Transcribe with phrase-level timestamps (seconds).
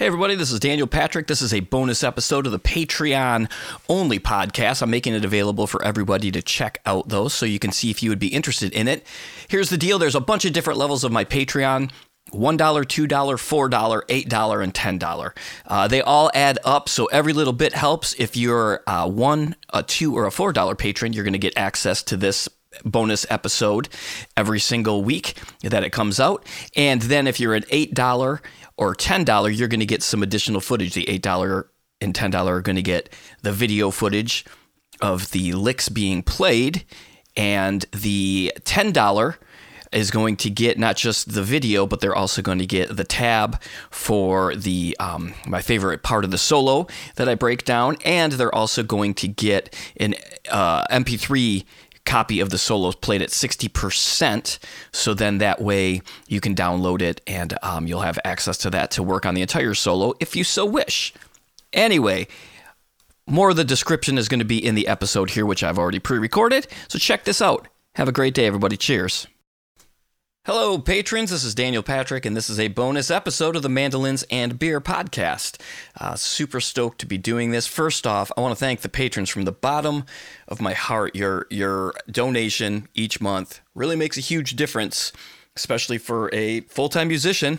[0.00, 1.26] Hey, everybody, this is Daniel Patrick.
[1.26, 3.52] This is a bonus episode of the Patreon
[3.86, 4.80] only podcast.
[4.80, 8.02] I'm making it available for everybody to check out those so you can see if
[8.02, 9.04] you would be interested in it.
[9.48, 11.90] Here's the deal there's a bunch of different levels of my Patreon.
[12.32, 15.36] $1, $2, $4, $8, and $10.
[15.66, 18.14] Uh, they all add up, so every little bit helps.
[18.14, 22.02] If you're a 1, a 2, or a $4 patron, you're going to get access
[22.04, 22.48] to this
[22.84, 23.88] bonus episode
[24.36, 26.46] every single week that it comes out.
[26.76, 28.40] And then if you're an $8
[28.80, 30.94] or $10, you're going to get some additional footage.
[30.94, 31.64] The $8
[32.00, 33.10] and $10 are going to get
[33.42, 34.46] the video footage
[35.02, 36.84] of the licks being played,
[37.36, 39.36] and the $10
[39.92, 43.04] is going to get not just the video, but they're also going to get the
[43.04, 43.60] tab
[43.90, 46.86] for the um, my favorite part of the solo
[47.16, 50.14] that I break down, and they're also going to get an
[50.50, 51.64] uh, MP3
[52.10, 54.58] copy of the solos played at 60%.
[54.90, 58.90] So then that way you can download it and um, you'll have access to that
[58.92, 61.14] to work on the entire solo if you so wish.
[61.72, 62.26] Anyway,
[63.28, 66.00] more of the description is going to be in the episode here, which I've already
[66.00, 66.66] pre recorded.
[66.88, 67.68] So check this out.
[67.94, 68.76] Have a great day, everybody.
[68.76, 69.28] Cheers.
[70.46, 71.30] Hello, patrons.
[71.30, 74.80] This is Daniel Patrick, and this is a bonus episode of the Mandolins and Beer
[74.80, 75.60] podcast.
[76.00, 77.66] Uh, super stoked to be doing this.
[77.66, 80.06] First off, I want to thank the patrons from the bottom
[80.48, 81.14] of my heart.
[81.14, 85.12] Your your donation each month really makes a huge difference,
[85.56, 87.58] especially for a full time musician.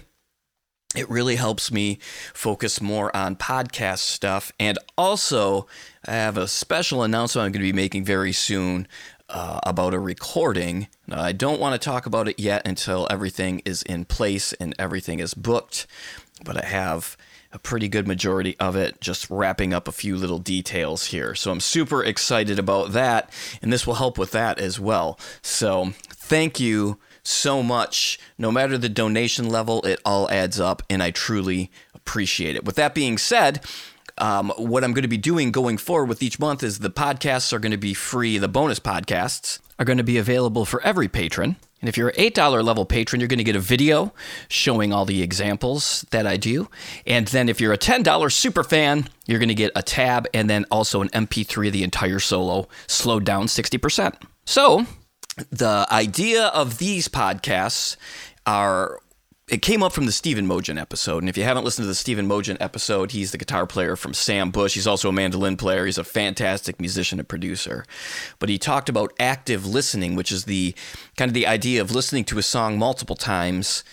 [0.95, 1.99] It really helps me
[2.33, 4.51] focus more on podcast stuff.
[4.59, 5.67] And also,
[6.05, 8.87] I have a special announcement I'm going to be making very soon
[9.31, 10.87] uh, about a recording.
[11.07, 14.75] Now, I don't want to talk about it yet until everything is in place and
[14.77, 15.87] everything is booked,
[16.43, 17.17] but I have
[17.53, 21.35] a pretty good majority of it, just wrapping up a few little details here.
[21.35, 23.29] So I'm super excited about that,
[23.61, 25.19] and this will help with that as well.
[25.41, 28.19] So thank you so much.
[28.37, 32.65] No matter the donation level, it all adds up, and I truly appreciate it.
[32.65, 33.61] With that being said,
[34.17, 37.53] um, what I'm going to be doing going forward with each month is the podcasts
[37.53, 38.37] are going to be free.
[38.37, 41.55] The bonus podcasts are going to be available for every patron.
[41.81, 44.13] And if you're an $8 level patron, you're going to get a video
[44.47, 46.69] showing all the examples that I do.
[47.07, 50.49] And then if you're a $10 super fan, you're going to get a tab and
[50.49, 54.13] then also an MP3 of the entire solo, slowed down 60%.
[54.45, 54.85] So,
[55.49, 57.95] the idea of these podcasts
[58.45, 58.99] are
[59.51, 61.21] it came up from the Stephen Mougin episode.
[61.21, 64.13] And if you haven't listened to the Stephen Mougin episode, he's the guitar player from
[64.13, 64.75] Sam Bush.
[64.75, 65.85] He's also a mandolin player.
[65.85, 67.83] He's a fantastic musician and producer.
[68.39, 70.73] But he talked about active listening, which is the
[71.17, 73.83] kind of the idea of listening to a song multiple times.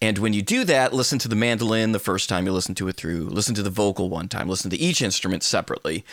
[0.00, 2.86] And when you do that, listen to the mandolin the first time you listen to
[2.86, 6.04] it through, listen to the vocal one time, listen to each instrument separately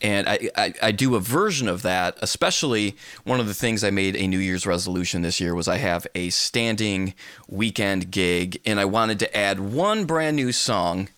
[0.00, 3.90] and I, I, I, do a version of that especially one of the things i
[3.90, 7.14] made a new year's resolution this year was i have a standing
[7.48, 11.08] weekend gig and i wanted to add one brand new song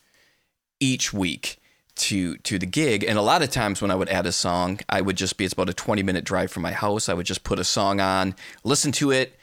[0.80, 1.60] each week
[2.00, 3.04] to to the gig.
[3.04, 5.44] And a lot of times when i would add a song i would just be
[5.44, 7.08] it's about a 20 minute drive from my house.
[7.08, 9.36] I would just put a song on listen to it.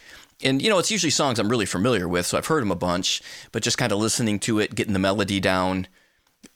[0.43, 2.75] And you know it's usually songs i'm really familiar with so i've heard them a
[2.75, 5.87] bunch but just kind of listening to it getting the melody down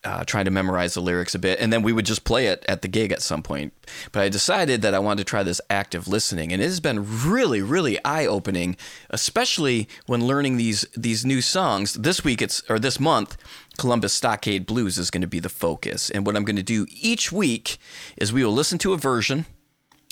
[0.03, 2.65] uh, trying to memorize the lyrics a bit, and then we would just play it
[2.67, 3.73] at the gig at some point.
[4.11, 7.29] But I decided that I wanted to try this active listening, and it has been
[7.29, 8.77] really, really eye opening,
[9.11, 11.93] especially when learning these these new songs.
[11.93, 13.37] This week, it's or this month,
[13.77, 16.87] Columbus Stockade Blues is going to be the focus, and what I'm going to do
[16.89, 17.77] each week
[18.17, 19.45] is we will listen to a version.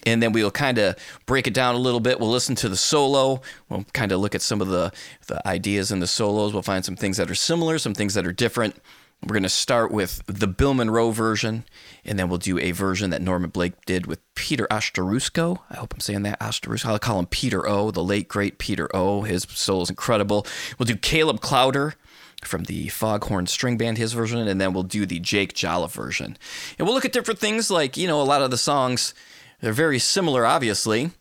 [0.05, 0.95] And then we'll kind of
[1.25, 2.21] break it down a little bit.
[2.21, 3.41] We'll listen to the solo.
[3.67, 4.93] We'll kind of look at some of the,
[5.27, 6.53] the ideas in the solos.
[6.53, 8.81] We'll find some things that are similar, some things that are different
[9.21, 11.65] we're going to start with the Bill Monroe version,
[12.05, 15.59] and then we'll do a version that Norman Blake did with Peter Astrorusko.
[15.69, 16.39] I hope I'm saying that.
[16.39, 16.85] Astrorusko.
[16.85, 19.23] I'll call him Peter O, the late, great Peter O.
[19.23, 20.47] His soul is incredible.
[20.77, 21.95] We'll do Caleb Klauder
[22.43, 26.37] from the Foghorn String Band, his version, and then we'll do the Jake Jolliff version.
[26.77, 29.13] And we'll look at different things like, you know, a lot of the songs,
[29.59, 31.11] they're very similar, obviously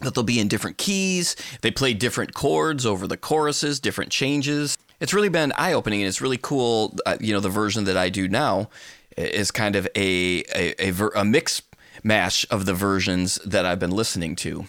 [0.00, 1.36] that they'll be in different keys.
[1.60, 6.08] They play different chords over the choruses, different changes it's really been eye opening and
[6.08, 6.96] it's really cool.
[7.04, 8.68] Uh, you know, the version that I do now
[9.16, 11.62] is kind of a, a, a, ver- a mix
[12.02, 14.66] mash of the versions that I've been listening to.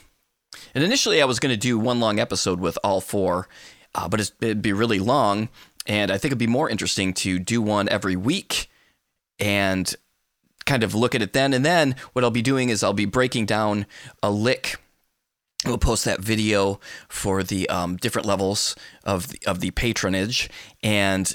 [0.74, 3.48] And initially, I was going to do one long episode with all four,
[3.94, 5.50] uh, but it'd be really long.
[5.86, 8.70] And I think it'd be more interesting to do one every week
[9.40, 9.94] and
[10.66, 11.54] kind of look at it then.
[11.54, 13.86] And then what I'll be doing is I'll be breaking down
[14.22, 14.80] a lick
[15.66, 20.50] We'll post that video for the um, different levels of the, of the patronage,
[20.82, 21.32] and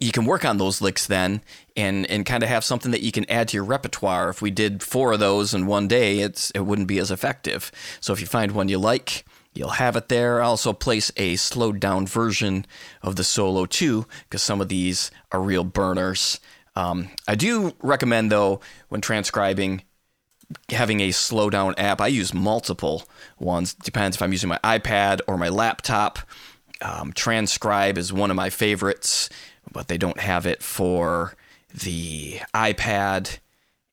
[0.00, 1.42] you can work on those licks then,
[1.76, 4.30] and and kind of have something that you can add to your repertoire.
[4.30, 7.70] If we did four of those in one day, it's it wouldn't be as effective.
[8.00, 10.40] So if you find one you like, you'll have it there.
[10.40, 12.64] I also place a slowed down version
[13.02, 16.40] of the solo too, because some of these are real burners.
[16.74, 19.82] Um, I do recommend though when transcribing
[20.70, 22.00] having a slow down app.
[22.00, 23.04] I use multiple
[23.38, 23.74] ones.
[23.74, 26.18] Depends if I'm using my iPad or my laptop.
[26.80, 29.28] Um, Transcribe is one of my favorites,
[29.72, 31.34] but they don't have it for
[31.74, 33.38] the iPad.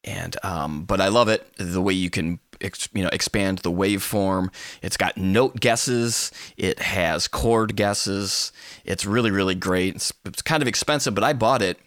[0.03, 3.71] And um, but I love it the way you can ex, you know expand the
[3.71, 4.49] waveform.
[4.81, 6.31] It's got note guesses.
[6.57, 8.51] It has chord guesses.
[8.85, 9.95] It's really really great.
[9.95, 11.79] It's, it's kind of expensive, but I bought it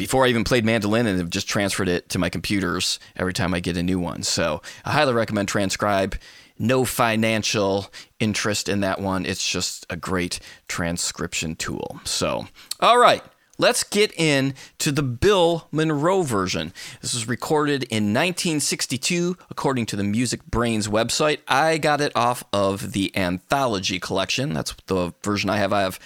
[0.00, 3.52] before I even played mandolin and have just transferred it to my computers every time
[3.52, 4.22] I get a new one.
[4.22, 6.16] So I highly recommend Transcribe.
[6.58, 9.26] No financial interest in that one.
[9.26, 12.00] It's just a great transcription tool.
[12.04, 12.46] So,
[12.80, 13.22] all right.
[13.58, 16.72] Let's get in to the Bill Monroe version.
[17.02, 21.40] This was recorded in 1962, according to the MusicBrainz website.
[21.46, 24.54] I got it off of the Anthology collection.
[24.54, 25.74] That's the version I have.
[25.74, 26.00] I have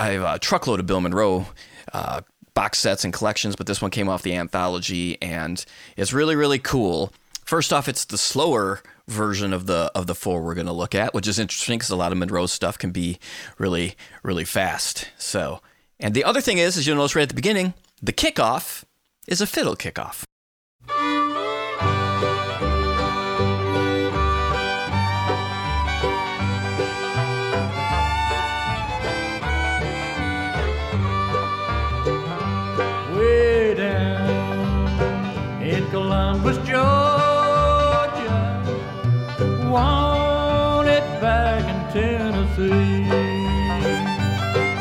[0.00, 1.46] I have a truckload of Bill Monroe
[1.92, 2.22] uh,
[2.58, 5.64] box sets and collections, but this one came off the Anthology, and
[5.96, 7.12] it's really really cool.
[7.44, 10.92] First off, it's the slower version of the of the four we're going to look
[10.92, 13.20] at, which is interesting because a lot of Monroe stuff can be
[13.58, 13.94] really
[14.24, 15.08] really fast.
[15.18, 15.60] So
[16.00, 18.82] and the other thing is, as you'll notice right at the beginning, the kickoff
[19.28, 20.24] is a fiddle kickoff.
[36.48, 38.38] Columbus, Georgia,
[39.70, 43.04] want it back in Tennessee.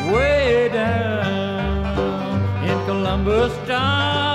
[0.09, 4.26] Way down in Columbus, Stockade,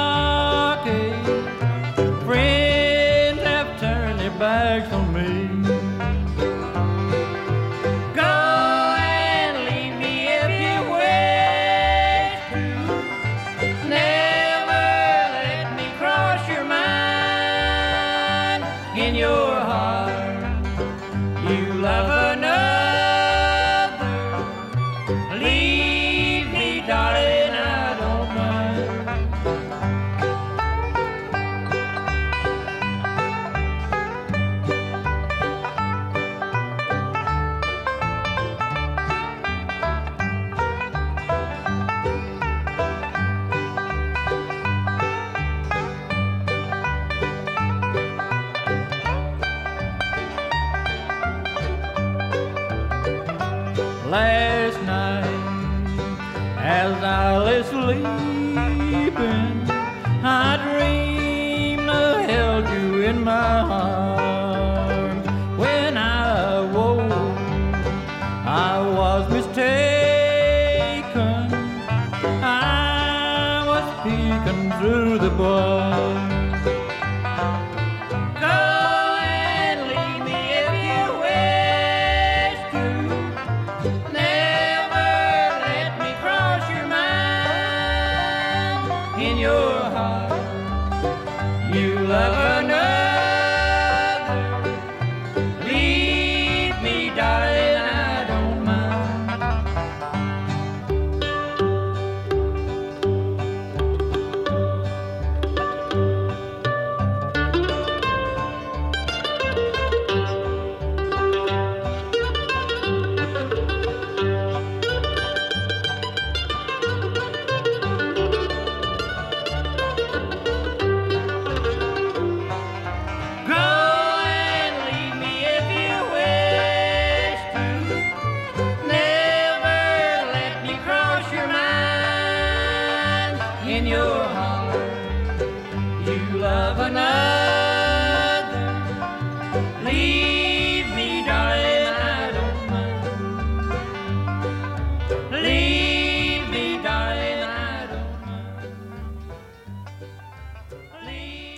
[63.53, 64.22] you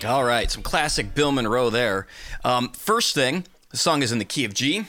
[0.04, 2.06] All right, some classic Bill Monroe there.
[2.44, 4.84] Um, first thing, the song is in the key of G.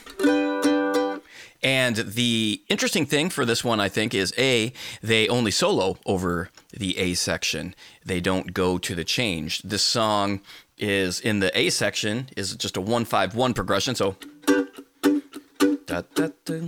[1.63, 6.49] And the interesting thing for this one, I think, is A, they only solo over
[6.71, 7.73] the A section.
[8.05, 9.61] They don't go to the change.
[9.61, 10.41] This song
[10.77, 13.95] is in the A section, is just a 151 progression.
[13.95, 16.59] So da, da, da,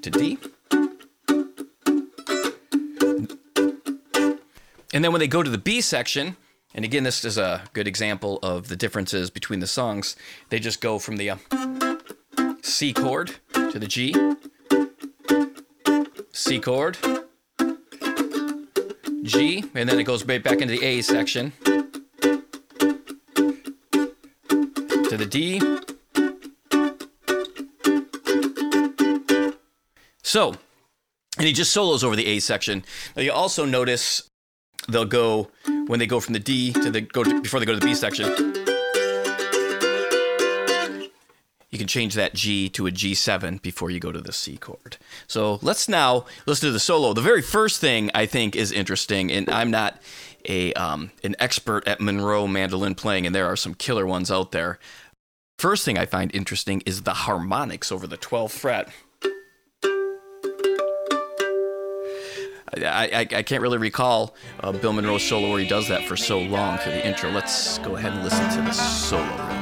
[0.00, 0.38] to D.
[4.94, 6.36] And then when they go to the B section,
[6.78, 10.14] and again, this is a good example of the differences between the songs,
[10.48, 11.36] they just go from the uh,
[12.62, 14.14] C chord to the G,
[16.30, 16.96] C chord,
[19.24, 21.52] G, and then it goes right back into the A section
[25.08, 25.60] to the D.
[30.22, 30.54] So,
[31.38, 32.84] and he just solos over the A section.
[33.16, 34.30] Now you also notice
[34.88, 35.50] they'll go
[35.88, 37.84] when they go from the D to the go to, before they go to the
[37.84, 38.28] B section.
[41.70, 44.96] You can change that G to a G7 before you go to the C chord.
[45.26, 47.12] So let's now listen to the solo.
[47.12, 50.00] The very first thing I think is interesting, and I'm not
[50.46, 54.52] a um, an expert at Monroe mandolin playing, and there are some killer ones out
[54.52, 54.78] there.
[55.58, 58.88] First thing I find interesting is the harmonics over the 12th fret.
[62.76, 66.38] I, I, can't really recall uh, Bill Monroe's solo where he does that for so
[66.38, 67.30] long for the intro.
[67.30, 69.57] Let's go ahead and listen to the solo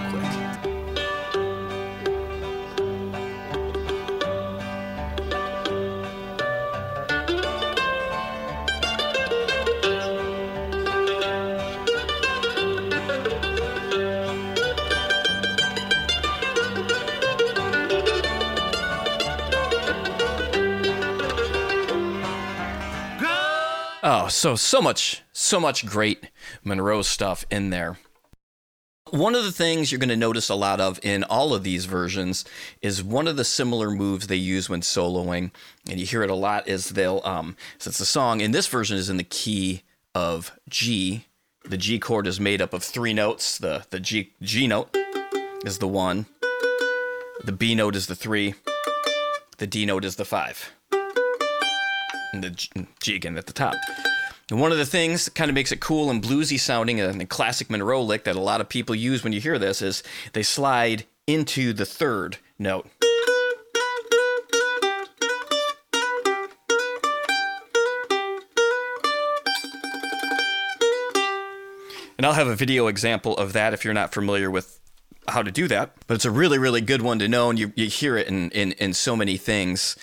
[24.28, 26.30] So so much so much great
[26.64, 27.98] Monroe stuff in there.
[29.10, 31.84] One of the things you're going to notice a lot of in all of these
[31.84, 32.44] versions
[32.82, 35.52] is one of the similar moves they use when soloing,
[35.88, 36.66] and you hear it a lot.
[36.66, 39.82] Is they'll um, since the song in this version is in the key
[40.14, 41.26] of G,
[41.64, 43.58] the G chord is made up of three notes.
[43.58, 44.96] The the G G note
[45.64, 46.26] is the one,
[47.44, 48.54] the B note is the three,
[49.58, 50.72] the D note is the five
[52.32, 53.76] and the G, G again at the top.
[54.48, 57.28] And one of the things that kind of makes it cool and bluesy sounding and
[57.28, 60.44] classic Monroe lick that a lot of people use when you hear this is they
[60.44, 62.88] slide into the third note.
[72.18, 74.78] And I'll have a video example of that if you're not familiar with
[75.26, 75.90] how to do that.
[76.06, 78.50] But it's a really, really good one to know, and you, you hear it in,
[78.50, 79.96] in, in so many things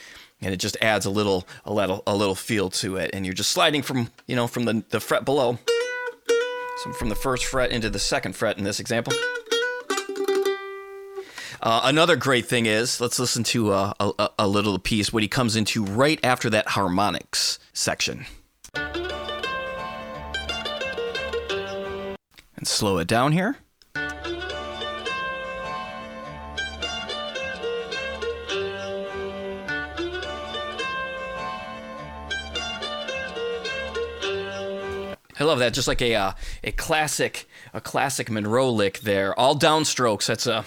[0.44, 3.12] and it just adds a little a little a little feel to it.
[3.14, 5.58] And you're just sliding from you know from the, the fret below.
[6.84, 9.14] So from the first fret into the second fret in this example.
[11.62, 15.30] Uh, another great thing is let's listen to uh, a, a little piece what he
[15.30, 18.26] comes into right after that harmonics section.
[22.58, 23.58] And slow it down here
[35.44, 35.74] I love that.
[35.74, 36.32] Just like a uh,
[36.64, 39.38] a classic a classic Monroe lick there.
[39.38, 40.28] All downstrokes.
[40.28, 40.66] That's a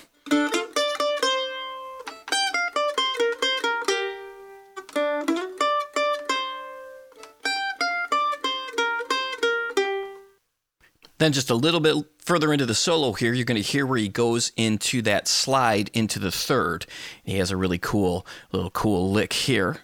[11.18, 13.96] Then just a little bit further into the solo here, you're going to hear where
[13.96, 16.84] he goes into that slide into the third.
[17.24, 19.78] He has a really cool little cool lick here.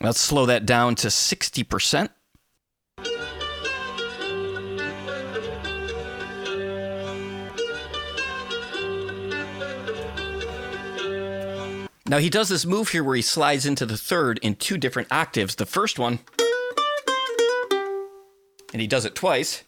[0.00, 2.10] Let's slow that down to 60%.
[12.08, 15.10] Now he does this move here where he slides into the third in two different
[15.10, 15.56] octaves.
[15.56, 16.20] The first one,
[18.72, 19.64] and he does it twice.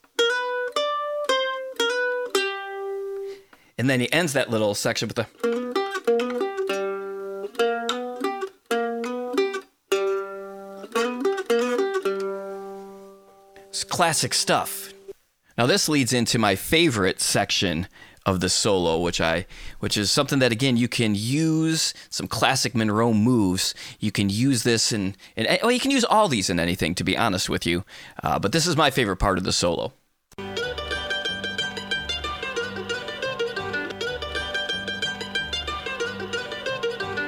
[3.77, 5.48] And then he ends that little section with the.
[13.99, 14.95] Classic stuff.
[15.59, 17.89] Now this leads into my favorite section
[18.25, 19.45] of the solo, which I,
[19.81, 23.75] which is something that again you can use some classic Monroe moves.
[23.99, 27.03] You can use this in, in well, you can use all these in anything, to
[27.03, 27.85] be honest with you.
[28.23, 29.93] Uh, but this is my favorite part of the solo.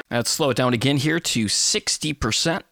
[0.08, 2.62] Let's slow it down again here to 60%.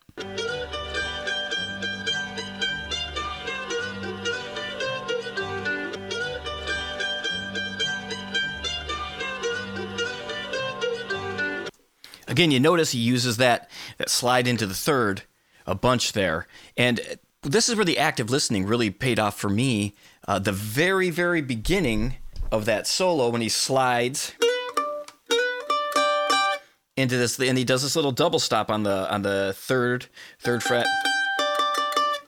[12.39, 15.23] Again, you notice he uses that that slide into the third
[15.67, 19.97] a bunch there, and this is where the active listening really paid off for me.
[20.29, 22.15] Uh, the very, very beginning
[22.53, 24.35] of that solo when he slides
[26.97, 30.07] into this, and he does this little double stop on the on the third
[30.39, 30.87] third fret.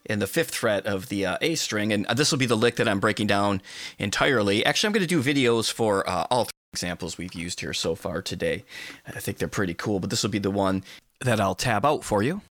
[0.07, 2.75] and the fifth fret of the uh, A string, and this will be the lick
[2.75, 3.63] that I'm breaking down
[3.97, 4.67] entirely.
[4.67, 8.23] Actually, I'm going to do videos for uh, all examples we've used here so far
[8.23, 8.65] today.
[9.07, 10.85] I think they're pretty cool, but this will be the one
[11.21, 12.43] that I'll tab out for you.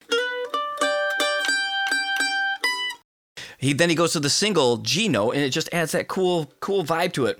[3.58, 6.52] He then he goes to the single G note, and it just adds that cool,
[6.60, 7.38] cool vibe to it.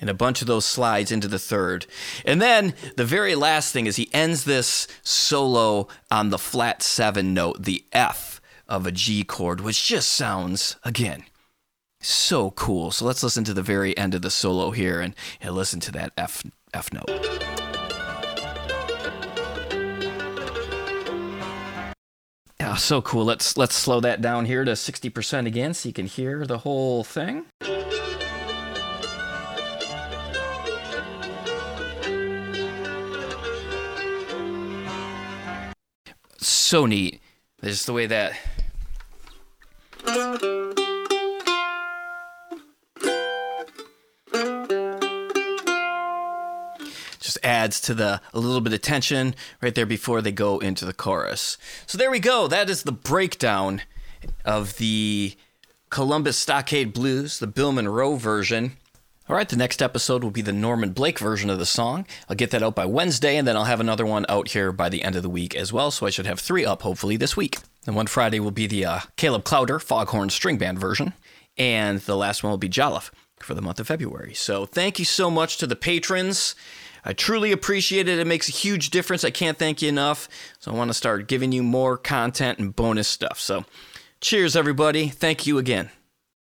[0.00, 1.86] and a bunch of those slides into the third.
[2.24, 7.32] And then the very last thing is he ends this solo on the flat seven
[7.32, 8.31] note, the F
[8.72, 11.24] of a G chord, which just sounds, again,
[12.00, 12.90] so cool.
[12.90, 15.92] So let's listen to the very end of the solo here and, and listen to
[15.92, 17.10] that F, F note.
[22.58, 23.26] Yeah, so cool.
[23.26, 27.04] Let's let's slow that down here to 60% again so you can hear the whole
[27.04, 27.44] thing.
[36.38, 37.20] So neat.
[37.62, 38.32] Just the way that
[47.18, 50.84] just adds to the a little bit of tension right there before they go into
[50.84, 51.56] the chorus.
[51.86, 52.46] So there we go.
[52.46, 53.80] That is the breakdown
[54.44, 55.34] of the
[55.88, 58.76] Columbus Stockade Blues, the Bill Monroe version.
[59.28, 62.06] All right, the next episode will be the Norman Blake version of the song.
[62.28, 64.88] I'll get that out by Wednesday, and then I'll have another one out here by
[64.88, 65.90] the end of the week as well.
[65.90, 67.58] So I should have three up hopefully this week.
[67.86, 71.14] And one Friday will be the uh, Caleb Klauder Foghorn String Band version,
[71.58, 73.10] and the last one will be Jolliff
[73.40, 74.34] for the month of February.
[74.34, 76.54] So thank you so much to the patrons.
[77.04, 78.20] I truly appreciate it.
[78.20, 79.24] It makes a huge difference.
[79.24, 80.28] I can't thank you enough.
[80.60, 83.40] So I want to start giving you more content and bonus stuff.
[83.40, 83.64] So
[84.20, 85.08] cheers, everybody.
[85.08, 85.90] Thank you again.